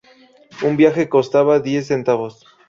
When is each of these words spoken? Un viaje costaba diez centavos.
Un 0.63 0.77
viaje 0.77 1.09
costaba 1.09 1.59
diez 1.59 1.85
centavos. 1.85 2.43